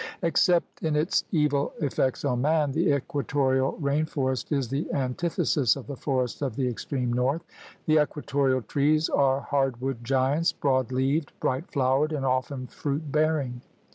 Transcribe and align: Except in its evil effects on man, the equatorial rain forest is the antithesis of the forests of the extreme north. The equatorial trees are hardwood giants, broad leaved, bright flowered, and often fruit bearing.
Except 0.23 0.81
in 0.81 0.95
its 0.95 1.25
evil 1.31 1.73
effects 1.79 2.25
on 2.25 2.41
man, 2.41 2.71
the 2.71 2.95
equatorial 2.95 3.73
rain 3.73 4.07
forest 4.07 4.51
is 4.51 4.67
the 4.67 4.91
antithesis 4.91 5.75
of 5.75 5.85
the 5.85 5.95
forests 5.95 6.41
of 6.41 6.55
the 6.55 6.67
extreme 6.67 7.13
north. 7.13 7.43
The 7.85 8.01
equatorial 8.01 8.63
trees 8.63 9.09
are 9.09 9.41
hardwood 9.41 10.03
giants, 10.03 10.53
broad 10.53 10.91
leaved, 10.91 11.31
bright 11.39 11.69
flowered, 11.71 12.13
and 12.13 12.25
often 12.25 12.65
fruit 12.65 13.11
bearing. 13.11 13.61